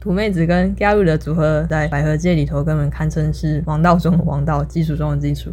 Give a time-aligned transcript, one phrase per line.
[0.00, 5.52] 土妹子跟 Garu 的组合在百合界里头根本堪称是王道中的王道，基础中的基础。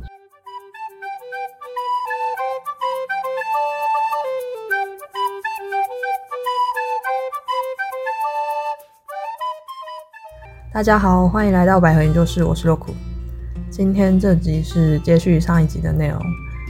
[10.71, 12.95] 大家好，欢迎来到百合研究室，我是洛库。
[13.69, 16.21] 今天这集是接续上一集的内容，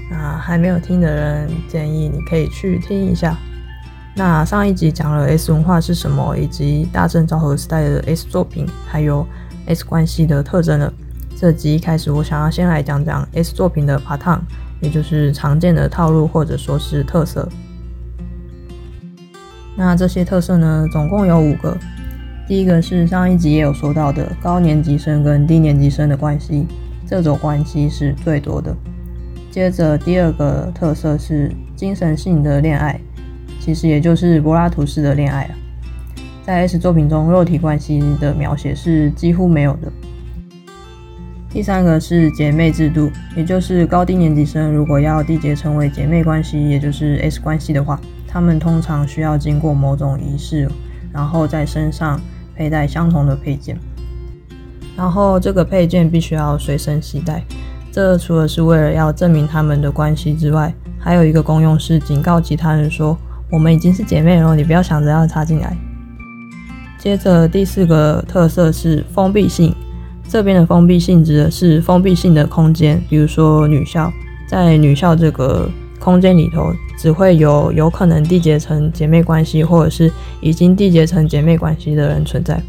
[0.10, 3.38] 那还没有听的人，建议你可以去听一下。
[4.18, 9.24] 那上一集讲了 S 文化是什么，以及大正昭和时代的 S 作品，还有
[9.68, 10.92] S 关系的特征了。
[11.36, 14.40] 这集一开始，我想要先来讲讲 S 作品的 pattern，
[14.82, 17.48] 也就是常见的套路或者说是特色。
[19.76, 21.78] 那这些特色呢，总共有五个。
[22.48, 26.66] 第一个是上一集也有说到的高年级生跟低年级生的关系，
[27.08, 28.76] 这种关系是最多的。
[29.52, 33.00] 接着第二个特色是精神性的恋爱。
[33.60, 35.52] 其实也就是柏拉图式的恋爱啊，
[36.46, 39.92] 在 S 作品中，肉体关系的描写是几乎没有的。
[41.50, 50.70] 第三个是姐妹制度，也就是高低年级生如果要缔结成为姐妹关系，也就是 S 关系的话，他们通常需要经过某种仪式，
[51.12, 52.20] 然后在身上
[52.56, 53.78] 佩戴相同的配件，
[54.96, 57.44] 然后这个配件必须要随身携带。
[57.92, 63.18] 这除了是为了要证明他们的关系之外，还有一个功用是警告其他人说。
[63.50, 65.76] 我们已经是姐妹了，你不要想着要插进来。
[67.00, 69.74] 接着第四个特色是封闭性，
[70.28, 74.12] 这边的封闭性指的是封闭性的空间，比如说女校，
[74.50, 80.12] 在女校这个空间里头，只会有有可能缔结成姐妹关系，或者是
[80.42, 82.62] 已经缔结成姐妹关系的人存在。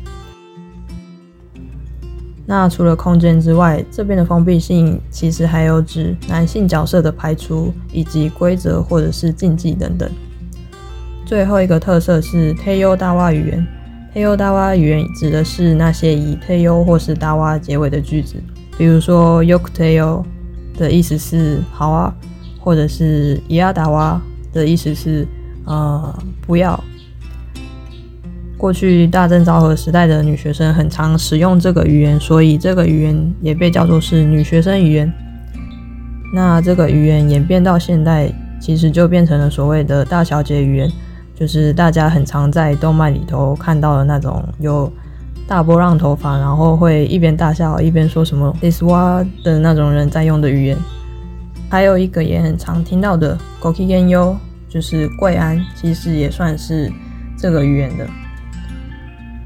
[2.46, 10.08] 那除了空间之外，这边的封闭性其实还有指男性角色的排除，以及规则或者是禁忌等等。
[11.28, 13.66] 最后一个特色是推优大洼语言。
[14.14, 18.36] 推优大洼语言指的是那些以 “teo” 或是大洼结尾的句子，
[18.78, 20.24] 比如说 y o k t e y o
[20.78, 22.14] 的意思是好啊，
[22.58, 24.18] 或者是伊亚达蛙
[24.54, 25.28] 的意思是
[25.66, 26.82] 呃不要。
[28.56, 35.12] 过去大正昭和时代的女学生很常使用这个语言，所以这个语言也被叫做是女学生语言。
[36.34, 40.90] 那这个语言演变到现代，其实就变成了所谓的大小姐语言。
[41.38, 44.92] 就是大家很常在动漫里头看到的那种有
[45.46, 50.76] 大波浪头发，然后会一边大笑一边说什么 “this wa” 的那种人在用的语言。
[51.70, 54.34] 还有一个也很常听到的 “goki gen yo”，
[54.68, 56.90] 就是贵安，其实也算是
[57.36, 58.04] 这个语言的。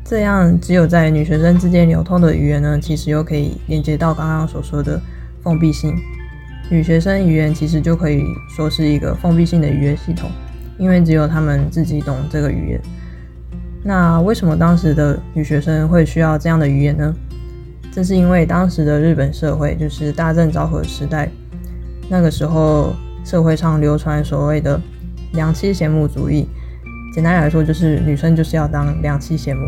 [0.02, 4.98] 这样只有在女学生之间流通的语言呢，其实又可以连接到刚刚所说的
[5.42, 5.94] 封闭性。
[6.70, 8.24] 女学生语言其实就可以
[8.56, 10.30] 说是一个封闭性的语言系统。
[10.78, 12.80] 因为只有他们自己懂这个语言。
[13.84, 17.14] 那为什么当时的女学生会需要这样的语言呢？
[17.90, 21.28] 这是因为当时的日本社会就是大正昭和时代，
[22.08, 22.94] 那个时候
[23.24, 24.80] 社会上流传所谓的
[25.32, 26.48] 良妻贤母主义。
[27.14, 29.62] 简单来说，就是女生就是要当良妻贤母。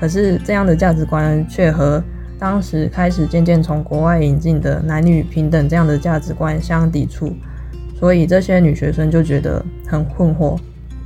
[0.00, 2.02] 可是这样的价值观却和
[2.38, 7.36] 当时开始渐渐从国外引进的男女平等这样的价值观相抵触。
[7.98, 10.56] 所以这些女学生就觉得很困惑，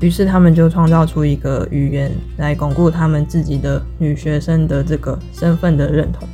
[0.01, 6.29] 于是他们就创造出一个语言来巩固他们自己的女学生的这个身份的认同。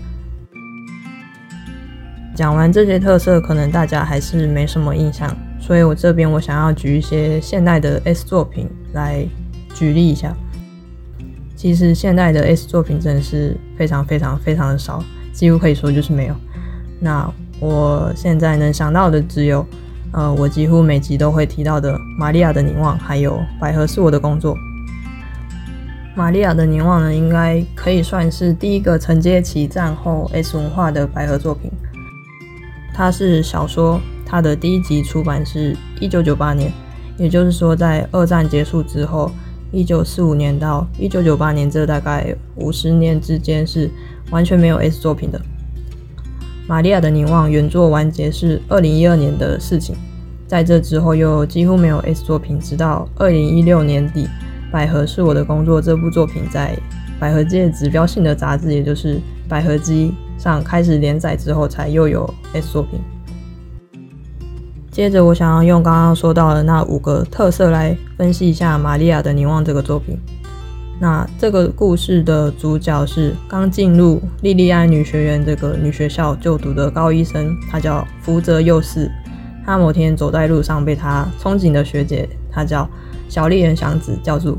[2.34, 9.24] 讲完这些特色，可能大家还是没什么印象，所以我这边我想要举一些现代的 S 作品来
[9.74, 10.36] 举例一下。
[11.54, 16.34] 其实现代的 S 作品真的是非常非常非常的少，几乎可以说就是没有。
[16.98, 19.64] 那我现在能想到的只有。
[20.12, 24.54] 呃，我几乎每集都会提到的《玛利亚的凝望》，还有《百合是我的工作》。
[26.14, 31.70] 《玛利亚的凝望》呢，应该可以算是第一个承接起战后 S 文化的百合作品。
[32.94, 36.72] 它是小说，它的第一集出版是一九九八年，
[37.16, 39.30] 也就是说，在二战结束之后，
[39.70, 43.88] 一九四五年到一九九八年这大概五十年之间是
[44.30, 45.40] 完全没有 S 作品的。
[46.68, 49.96] 玛利亚的凝望原作完结是二零一二年的事情，
[50.46, 54.26] 在这之后又几乎没有 S 作品，直到二零一六年底，
[54.70, 56.78] 《百合是我的工作》这部作品在
[57.18, 59.14] 百合界指标性的杂志，也就是
[59.48, 60.12] 《百合姬》
[60.42, 63.00] 上开始连载之后，才又有 S 作品。
[64.90, 70.18] 接着，我想要用刚刚说到的那五个特色来分析一下《玛利亚的凝望》这个作品。
[71.00, 79.10] 那这个故事的主角是刚进入莉莉安女学院这个女学校就读的高医生，他叫福泽佑四。
[79.64, 82.88] 他某天走在路上，被他憧憬的学姐，她叫
[83.28, 84.56] 小丽人祥子叫住，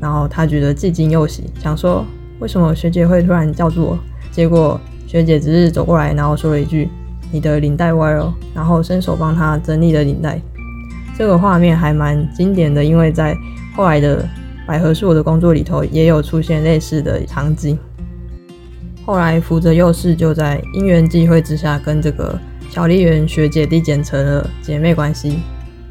[0.00, 2.06] 然后他觉得既惊又喜，想说
[2.38, 3.98] 为什么学姐会突然叫住我？
[4.30, 6.88] 结果学姐只是走过来，然后说了一句
[7.32, 10.40] ：“你的领带歪了。”然后伸手帮她整理了领带。
[11.18, 13.36] 这个画面还蛮经典的，因为在
[13.76, 14.24] 后来的
[14.70, 17.76] 百合是我的工作里头也有出现类似的场景。
[19.04, 22.38] 后来福泽佑士就在因缘际会之下跟这个
[22.70, 25.40] 小笠原学姐递减成了姐妹关系。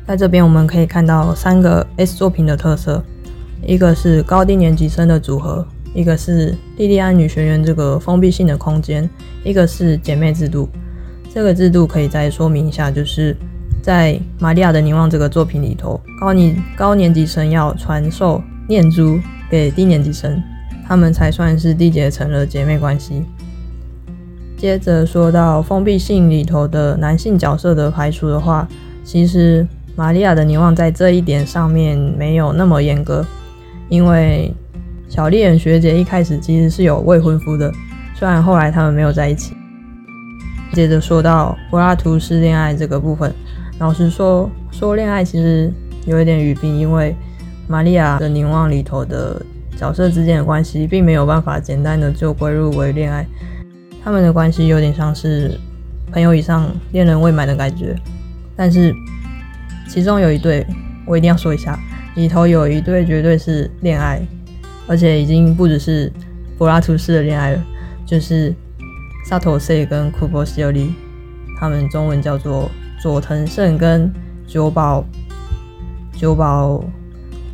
[0.08, 3.04] 在这边我们可以看到三个 S 作品的特色，
[3.68, 9.10] 一个是高低年级生的组合，一个是莉莉安女学员这个封闭性的空间，
[9.44, 10.70] 一个是姐妹制度。
[11.34, 13.36] 这个制度可以再说明一下，就是
[13.84, 19.20] 在《玛利亚的凝望》这个作品里头，高年高年级生要传授念珠
[19.50, 20.42] 给低年级生。
[20.88, 23.24] 他们才算是缔结成了姐妹关系。
[24.58, 28.68] 接着说到封闭性里头的男性角色的排除的话，
[29.04, 33.24] 其实玛利亚的凝望在这一点上面没有那么严格，
[33.88, 34.52] 因为
[35.08, 37.72] 小丽人学姐一开始其实是有未婚夫的，
[38.16, 39.56] 虽然后来他们没有在一起。
[40.74, 43.32] 接着说到柏拉图式恋爱这个部分，
[43.78, 45.72] 老实说，说恋爱其实
[46.08, 47.16] 有一点语病，因为
[47.70, 49.42] 玛利亚的凝望里头的。
[49.78, 53.26] 角色之间的关系并没有办法简单的就归入为恋爱，
[54.04, 55.58] 他们的关系有点像是
[56.12, 57.96] 朋友以上、恋人未满的感觉。
[58.58, 58.94] 但是
[59.88, 60.68] 其中有一对，
[61.06, 61.80] 我一定要说一下，
[62.16, 64.22] 里头有一对绝对是恋爱，
[64.86, 66.12] 而且已经不只是
[66.58, 67.64] 柏拉图式的恋爱了，
[68.06, 68.54] 就是
[69.24, 70.94] 萨托塞跟库波西奥利，
[71.58, 72.70] 他们中文叫做
[73.02, 74.12] 佐藤胜跟
[74.46, 75.06] 久保
[76.12, 76.84] 久保。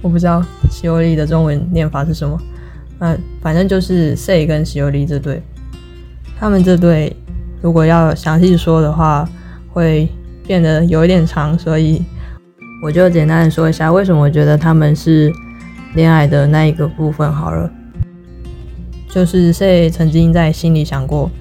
[0.05, 2.39] 我不知道西欧利的中文念法是什么，
[2.99, 5.41] 那反正就是 Say 跟西欧利这对，
[6.37, 7.15] 他们这对
[7.59, 9.27] 如果要详细说的话，
[9.73, 10.07] 会
[10.45, 12.03] 变得有一点长，所以
[12.83, 15.33] 我就简单的说一下为什么我觉得他们是
[15.95, 17.67] 恋爱的那一个部分好了。
[19.09, 21.31] 就是 C 曾经在心里想过，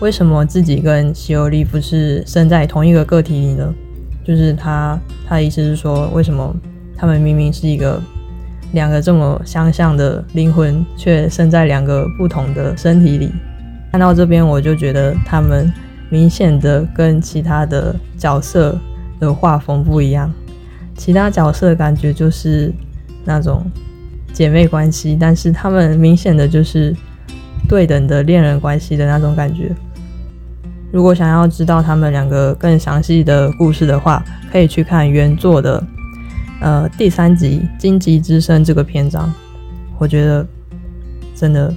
[0.00, 3.74] 为什么自己跟西欧利不是生在同一个个体里呢？
[4.24, 6.56] 就是他他的意思是说，为什么？
[6.98, 8.02] 他们明明是一个
[8.72, 13.30] 两个这么相像的灵魂，却生在两个不同的身体里。
[13.92, 15.72] 看到这边，我就觉得他们
[16.10, 18.76] 明显的跟其他的角色
[19.20, 20.30] 的画风不一样。
[20.96, 22.72] 其他角色感觉就是
[23.24, 23.64] 那种
[24.32, 26.94] 姐妹关系，但是他们明显的就是
[27.68, 29.70] 对等的恋人关系的那种感觉。
[30.90, 35.82] 如果想要知道他们两个更详细的故事的话，可以去看原作的。
[36.60, 39.32] 呃，第三集《荆棘之声》这个篇章，
[39.96, 40.44] 我觉得
[41.34, 41.72] 真的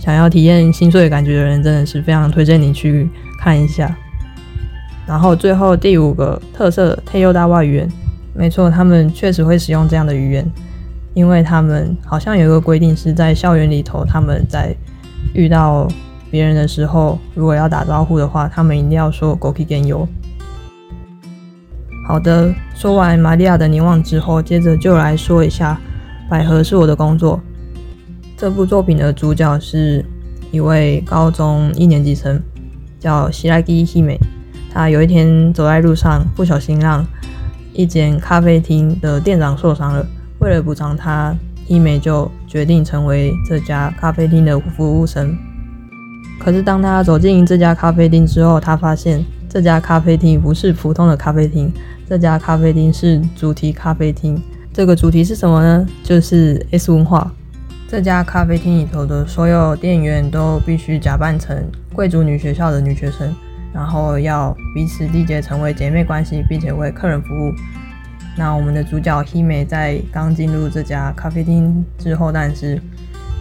[0.00, 3.08] 想要体验心碎的感觉的人，真的是非常推荐你去
[3.38, 3.96] 看一下。
[5.06, 7.88] 然后最后第五个特色，特优大外语言，
[8.34, 10.44] 没错，他们确实会使用这样的语言，
[11.14, 14.74] 因为他们好像有一个规定，是在校园里头，他们在
[15.34, 15.86] 遇到
[16.32, 20.06] 别人的时候，如果要打招呼的话，他们一定要说 “go k i gen。
[22.08, 25.78] 好的，说完玛利亚的凝望之后，接着就来说一下
[26.30, 27.36] 《百合是我的工作》
[28.34, 30.02] 这部作品的主角是
[30.50, 32.40] 一位高中一年级生，
[32.98, 34.18] 叫希拉基希美。
[34.72, 37.04] 他有一天走在路上，不小心让
[37.74, 40.06] 一间咖啡厅的店长受伤了。
[40.38, 45.36] 为了补偿他，希美就决定成为这家咖啡厅的服务生。
[46.40, 51.70] 可是当他走进这家咖啡厅之后，他发现这家咖啡厅不是普通的咖啡厅。
[52.08, 54.40] 这家咖啡厅是主题咖啡厅，
[54.72, 55.86] 这个主题是什么呢？
[56.02, 57.30] 就是 S 文化。
[57.86, 61.62] 这家咖啡厅里头的所有店员都必须假扮成
[61.92, 63.36] 贵族女学校的女学生，
[63.74, 67.52] 然后要彼此缔结成为姐妹关系，并且为客人服务。
[68.38, 72.80] 那我们的主角 Hime 在刚进入这家咖啡厅之后，但是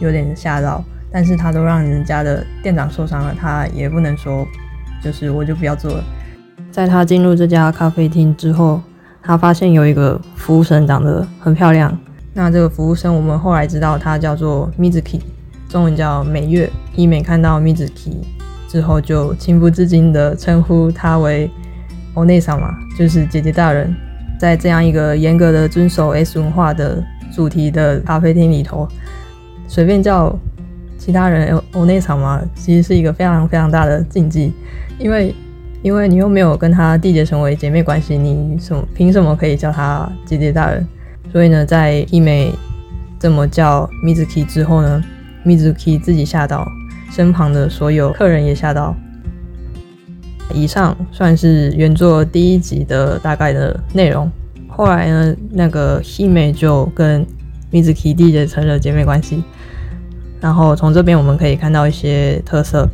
[0.02, 4.46] 有点吓到，但是他都让人家的店长受伤了，他也不能说，
[5.02, 6.04] 就是我就不要做了。
[6.77, 8.79] 在他进入这家咖啡厅之后，
[9.24, 11.91] 他发现有一个服务生长得很漂亮。
[12.36, 15.19] 那这个服务生，我们后来知道他叫做 Mizuki，
[15.67, 16.69] 中文叫美月。
[16.96, 18.17] 伊美看到 Mizuki
[18.67, 21.50] 之后，就情不自禁地称呼他为
[22.13, 23.91] “欧内桑”嘛，就是姐姐大人。
[24.39, 27.03] 在这样一个严格的遵守 S 文化的
[27.34, 28.88] 主题的咖啡厅里头，
[29.67, 30.31] 随便叫
[31.00, 34.53] 其他人“欧内桑”嘛，其实是一个非常非常大的禁忌，
[35.00, 35.34] 因为。
[35.88, 40.86] 因为你又没有跟她缔结成为姐妹关系，你什凭什么可以叫她姐姐大人？
[41.32, 42.51] 所以呢，在一美
[43.17, 45.01] 这么叫 Mizuki 之后呢
[45.46, 46.67] ，Mizuki 自己吓到，
[47.10, 48.94] 身旁的所有客人也吓到。
[50.53, 54.29] 以上算是原作第一集的大概的内容。
[54.67, 57.25] 后来呢，那个 Hime 就跟
[57.72, 59.41] Mizuki 缔结成了姐妹关系。
[60.41, 62.89] 然后从这边我们可以看到一些特色，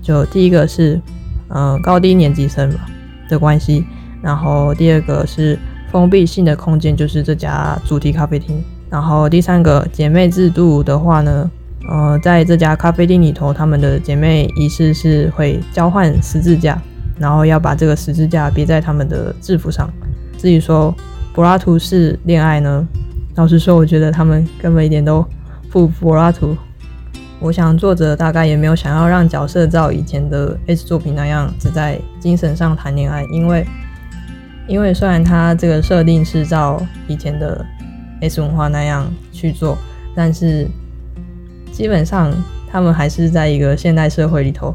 [0.00, 1.00] 就第一个是，
[1.48, 2.80] 呃，高低年级生嘛
[3.28, 3.84] 的关系，
[4.22, 5.58] 然后第二个是
[5.90, 11.50] 封闭性的空间，就是这家主题咖啡厅，然后第三个姐妹制度的话呢，
[11.88, 16.80] 呃，在这家咖啡厅里头，他们的姐妹仪式是会交换十字架，
[17.18, 19.88] 然后要把这个十字架别在他们的制服上。
[20.36, 20.94] 至于说
[21.34, 22.86] 柏拉图式恋爱呢，
[23.36, 25.24] 老实说，我觉得他们根本一点都
[25.70, 26.56] 不柏拉图。
[27.40, 33.64] 我想作者大概也没有想要让角色照以前的 S 作品那样只在精神上谈恋爱，因为
[34.66, 37.64] 因为虽然他这个设定是照以前的
[38.20, 39.78] S 文化那样去做，
[40.16, 40.66] 但是
[41.70, 42.32] 基本上
[42.68, 44.74] 他们还是在一个现代社会里头。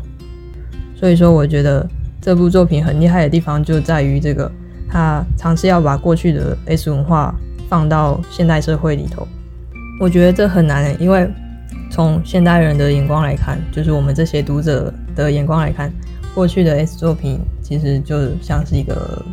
[0.95, 1.85] 所以说，我觉得
[2.21, 4.49] 这部作品很厉害的地方就在于这个，
[4.89, 7.35] 他尝试要把过去的 S 文化
[7.67, 9.27] 放到现代社会里头。
[9.99, 11.29] 我觉得这很难，因为。
[11.93, 15.93] 从现代人的眼光来看，就是我们这些读者的眼光来看，
[16.33, 19.23] 过去的 S 作品其实就像是一个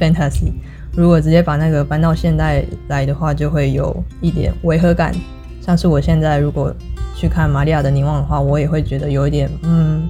[0.00, 0.50] fantasy。
[0.96, 5.14] 如果直接把那个搬到现代来的话，就会有一点违和感。
[5.60, 6.74] 像是我现在如果
[7.14, 10.08] 去看《玛利亚的凝望》的话，我也会觉得有一点，嗯，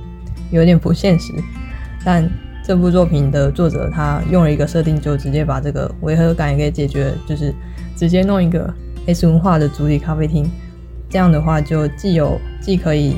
[0.52, 1.32] 有点不现实。
[2.04, 2.24] 但
[2.64, 7.52] 这部作品的作者他用了一个设定，就直接把这个违和感给解决，就是
[7.96, 8.72] 直接弄一个
[9.06, 10.48] S 文化的主题咖啡厅。
[11.10, 13.16] 这样的话，就既有既可以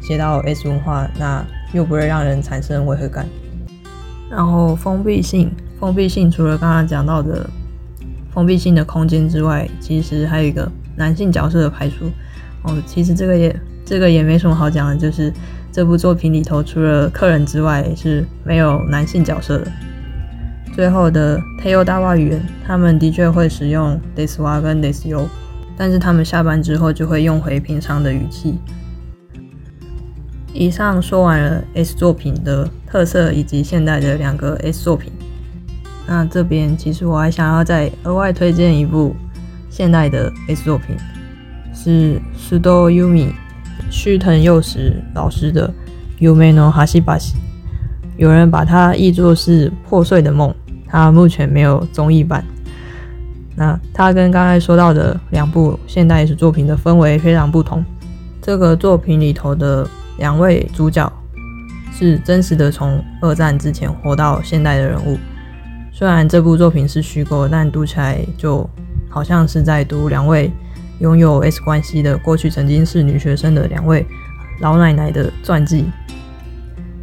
[0.00, 3.26] 写到 S 文化，那又不会让人产生违和感。
[4.30, 5.50] 然后封闭性，
[5.80, 7.50] 封闭性除了刚刚讲到的
[8.32, 12.06] 封闭性的空间之外，其实还有一个男性角色的排除。
[12.62, 15.32] 哦，其实这个也这个也没什么好讲的，就是
[15.72, 19.66] 这部作品里头除了客人之外是没有男性角色的。
[20.72, 25.28] 最后的 Teo 大话语言，他们的确会使用 this 哇跟 this you。
[25.76, 28.54] 但是他们下班之后就会用回平常的语气。
[30.52, 35.12] 以上说完了 S 作品的特色以及现代的两个 S 作品，
[36.06, 39.16] 那这边其实我还想要再额外推荐一部
[39.68, 40.96] 现代的 S 作品，
[41.74, 43.32] 是 Sudo Yumi
[43.90, 45.72] 须藤佑实老师的
[46.24, 47.32] 《Yume no Hashibashi》，
[48.16, 50.54] 有人把它译作是破碎的梦，
[50.86, 52.44] 它目前没有综艺版。
[53.56, 57.84] 那它跟刚才说到的两部现代史作品的氛围非常不同。
[58.42, 61.10] 这个作品里头的两位主角
[61.92, 65.18] 是真实的从二战之前活到现代的人物。
[65.92, 68.68] 虽然这部作品是虚构，但读起来就
[69.08, 70.50] 好像是在读两位
[70.98, 74.04] 拥有 S 关系的过去曾经是女学生的两位
[74.60, 75.86] 老奶奶的传记。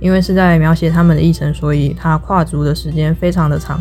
[0.01, 3.79] 因为是在描写他们的一生，所以它跨足的时间非常的长，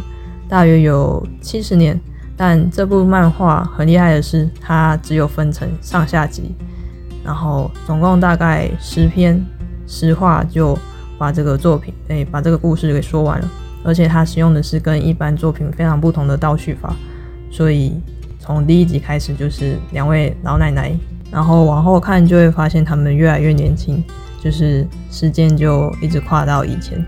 [0.49, 1.99] 大约有七十年。
[2.43, 6.55] 但这部漫画很厉害的是，它只有分成上下集，
[7.23, 9.39] 然后总共大概十篇
[9.87, 10.75] 十话就
[11.19, 13.49] 把这个作品，哎，把这个故事给说完了。
[13.85, 16.97] 而且它使用的是跟一般作品非常不同的倒叙法，
[17.51, 18.01] 所以
[18.39, 20.91] 从第一集开始就是两位老奶奶，
[21.31, 24.03] 然后往后看就会发现他们越来越年轻，
[24.43, 27.05] 就是时间就一直跨到以前。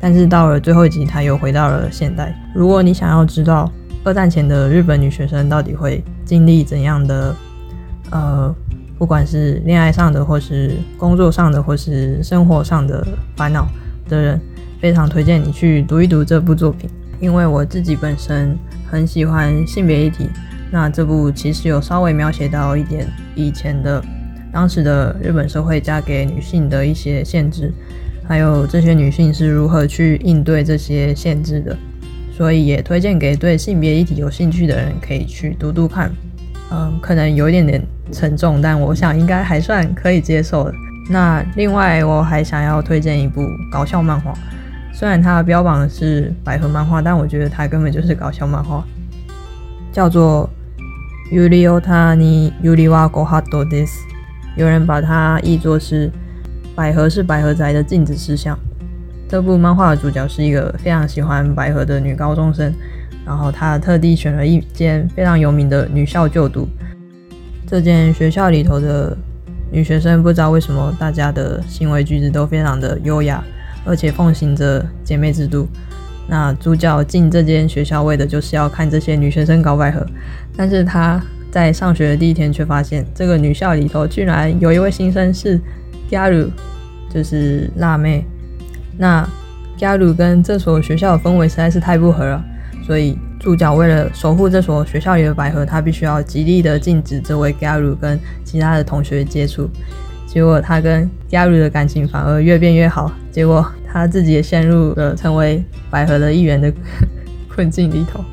[0.00, 2.32] 但是到了最后一集，他又回到了现代。
[2.54, 3.68] 如果你想要知道，
[4.06, 7.34] 二战前的日本女学生到底会经历怎样的？
[8.12, 8.54] 呃，
[8.96, 13.04] 不管是恋爱上的，或是工作上的，或是生活上的
[13.36, 13.66] 烦恼
[14.08, 14.40] 的人，
[14.80, 16.88] 非常推荐你去读一读这部作品。
[17.18, 18.56] 因为我自己本身
[18.88, 20.30] 很喜欢性别议题，
[20.70, 24.00] 那这部其实有稍微描写到一点以前的
[24.52, 27.72] 当时的日本社会加给女性的一些限制，
[28.22, 31.76] 还有这些女性是如何去应对这些限制的。
[32.36, 36.12] 所以也推荐给对性别议题有兴趣的人可以去读读看，
[36.70, 40.74] 嗯，可能有一点点沉重，但我想应该还算可以接受的。
[41.08, 43.40] 那另外我还想要推荐一部
[43.72, 44.34] 搞笑漫画，
[44.92, 48.84] 虽然它标榜是百合漫画，但我觉得它根本就是搞笑漫画，
[49.90, 50.50] 叫做
[51.34, 53.86] 《Yuri Otani Yuri wa Gohato des》，
[54.56, 56.12] 有人把它译作是
[56.76, 58.58] “百合是百合宅的镜子思想”。
[59.28, 62.72] 这部漫画的主角是一个非常喜欢百合的女高中生，
[63.24, 66.68] 然后她特地选了一间非常有名的女校就读。
[67.66, 69.16] 这间学校里头的
[69.72, 73.42] 女学生不知道为什么大家的行为举止都非常的优雅，
[73.84, 75.66] 而且奉行着姐妹制度。
[76.28, 80.06] 那主角进这间学校为的就是要看这些女学生搞百合，
[80.56, 85.60] 但是他在上学的第一天却发现这个女校里头居然有一位新生是
[86.08, 86.48] Garu，
[87.12, 88.24] 就是辣妹。
[88.98, 89.28] 那
[89.76, 92.44] 加鲁跟这所学校的氛围实在是太不合了，
[92.86, 99.68] 所以主角为了守护这所学校里的百合，他必须要极力的禁止这位 Garu 跟其他的同学接触。
[100.26, 106.72] 结果他跟 Garu 的感情反而越变越好，结果他自己也陷入了成为百合的一员的
[107.48, 108.24] 困境里头。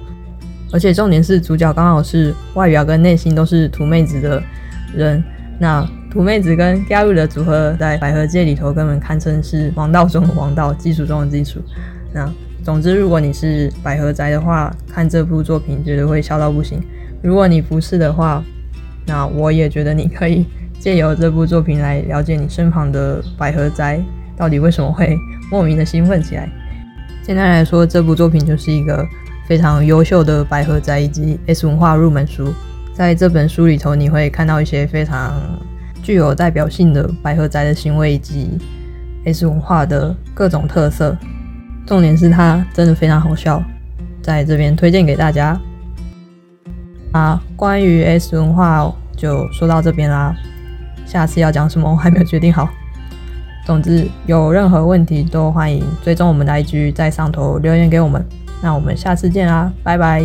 [0.72, 4.41] 而且重点是主角刚好是外表跟内心都是土妹子的
[4.96, 5.24] 人，
[5.60, 11.60] 那土妹子跟 Garu 的组合在百合界里头根本堪称是王道中的王道，基础中的基础。
[12.13, 12.32] 那
[12.63, 16.79] 总之，如果你是百合宅的话，看这部作品绝对会笑到不行。
[17.24, 18.43] 如果你不是的话，
[19.08, 20.46] 那我也觉得你可以
[20.77, 24.00] 借由这部作品来了解你身旁的百合宅
[24.38, 25.17] 到底为什么会
[25.50, 26.48] 莫名的兴奋起来。
[27.24, 29.03] 简单来说，这部作品就是一个。
[29.46, 32.53] 非常优秀的百合宅以及 S 文化入门书，
[32.93, 35.34] 在这本书里头，你会看到一些非常
[36.03, 38.60] 具有代表性的百合宅的行为以及
[39.25, 41.17] S 文化的各种特色。
[41.86, 43.63] 重点是它真的非常好笑，
[44.22, 45.60] 在这边推荐给大家。
[47.12, 50.36] 啊，关于 S 文化就说到这边啦，
[51.05, 52.69] 下次要讲什么我还没有决定好。
[53.65, 58.25] 总之，有任何问题都欢迎追踪我们的 IG，在上头留言给我们。
[58.62, 60.24] 那我们下次见啦，拜拜。